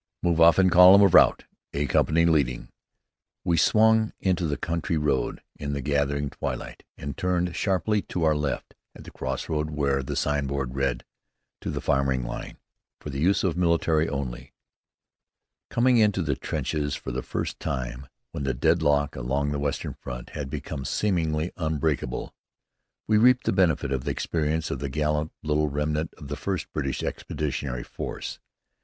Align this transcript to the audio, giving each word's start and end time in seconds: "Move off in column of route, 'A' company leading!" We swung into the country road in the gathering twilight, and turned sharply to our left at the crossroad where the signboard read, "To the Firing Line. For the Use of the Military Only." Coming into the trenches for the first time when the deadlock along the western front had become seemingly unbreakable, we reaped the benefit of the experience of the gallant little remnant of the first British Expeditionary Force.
"Move 0.23 0.41
off 0.41 0.57
in 0.57 0.71
column 0.71 1.03
of 1.03 1.13
route, 1.13 1.45
'A' 1.73 1.85
company 1.85 2.25
leading!" 2.25 2.69
We 3.43 3.55
swung 3.55 4.13
into 4.19 4.47
the 4.47 4.57
country 4.57 4.97
road 4.97 5.43
in 5.57 5.73
the 5.73 5.81
gathering 5.83 6.31
twilight, 6.31 6.83
and 6.97 7.15
turned 7.15 7.55
sharply 7.55 8.01
to 8.01 8.23
our 8.23 8.35
left 8.35 8.73
at 8.95 9.03
the 9.03 9.11
crossroad 9.11 9.69
where 9.69 10.01
the 10.01 10.15
signboard 10.15 10.73
read, 10.73 11.05
"To 11.59 11.69
the 11.69 11.81
Firing 11.81 12.23
Line. 12.23 12.57
For 12.99 13.11
the 13.11 13.19
Use 13.19 13.43
of 13.43 13.53
the 13.53 13.59
Military 13.59 14.09
Only." 14.09 14.53
Coming 15.69 15.97
into 15.97 16.23
the 16.23 16.35
trenches 16.35 16.95
for 16.95 17.11
the 17.11 17.21
first 17.21 17.59
time 17.59 18.07
when 18.31 18.43
the 18.43 18.55
deadlock 18.55 19.15
along 19.15 19.51
the 19.51 19.59
western 19.59 19.93
front 19.93 20.31
had 20.31 20.49
become 20.49 20.83
seemingly 20.83 21.51
unbreakable, 21.57 22.33
we 23.05 23.19
reaped 23.19 23.43
the 23.45 23.53
benefit 23.53 23.91
of 23.91 24.03
the 24.05 24.09
experience 24.09 24.71
of 24.71 24.79
the 24.79 24.89
gallant 24.89 25.31
little 25.43 25.69
remnant 25.69 26.11
of 26.17 26.27
the 26.27 26.35
first 26.37 26.73
British 26.73 27.03
Expeditionary 27.03 27.83
Force. 27.83 28.39